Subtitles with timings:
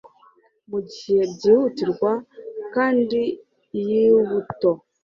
[0.69, 2.11] Mugihe byihutirwa,
[2.73, 3.19] kanda
[3.79, 4.71] iyi buto.